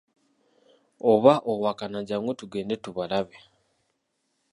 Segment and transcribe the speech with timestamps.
[1.11, 3.37] Oba owakana jangu tugende tubalabe.